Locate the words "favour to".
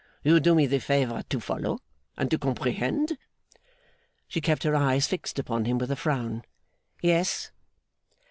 0.79-1.39